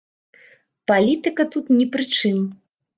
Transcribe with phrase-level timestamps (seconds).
[0.93, 2.45] Палітыка тут не пры чым.